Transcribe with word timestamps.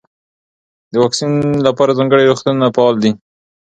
د 0.91 0.93
واکسین 1.03 1.31
لپاره 1.67 1.97
ځانګړي 1.99 2.23
روغتونونه 2.29 2.67
فعال 2.75 2.95
دي. 3.03 3.11